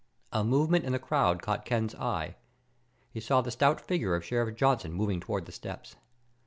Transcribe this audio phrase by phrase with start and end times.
[0.31, 2.35] A movement in the crowd caught Ken's eye.
[3.11, 5.95] He saw the stout figure of Sheriff Johnson moving toward the steps.